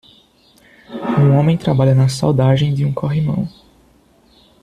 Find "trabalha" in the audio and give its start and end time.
1.59-1.93